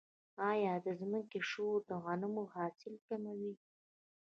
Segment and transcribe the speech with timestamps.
[0.51, 3.53] آیا د ځمکې شور د غنمو حاصل کموي؟